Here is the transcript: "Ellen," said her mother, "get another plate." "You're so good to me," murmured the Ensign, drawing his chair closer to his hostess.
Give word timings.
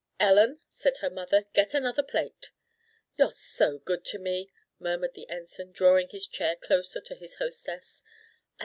"Ellen," 0.19 0.59
said 0.67 0.97
her 1.01 1.11
mother, 1.11 1.45
"get 1.53 1.75
another 1.75 2.01
plate." 2.01 2.49
"You're 3.19 3.33
so 3.33 3.77
good 3.77 4.03
to 4.05 4.17
me," 4.17 4.51
murmured 4.79 5.13
the 5.13 5.29
Ensign, 5.29 5.71
drawing 5.73 6.09
his 6.09 6.25
chair 6.25 6.55
closer 6.55 7.01
to 7.01 7.13
his 7.13 7.35
hostess. 7.35 8.01